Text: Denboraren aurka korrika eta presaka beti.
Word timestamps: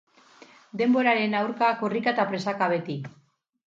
Denboraren 0.81 1.37
aurka 1.43 1.71
korrika 1.85 2.17
eta 2.17 2.29
presaka 2.35 2.75
beti. 2.77 3.03